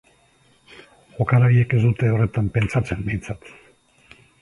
Jokalariek 1.17 1.77
ez 1.81 1.83
dute 1.85 2.11
horretan 2.15 2.51
pentsatzen, 2.59 3.09
behintzat. 3.11 3.57